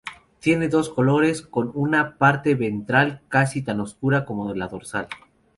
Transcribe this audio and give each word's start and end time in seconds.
Tiene 0.39 0.67
dos 0.67 0.89
colores, 0.89 1.43
con 1.43 1.69
una 1.75 2.17
parte 2.17 2.55
ventral 2.55 3.21
casi 3.27 3.61
tan 3.61 3.79
oscura 3.81 4.25
como 4.25 4.51
la 4.55 4.67
dorsal. 4.67 5.07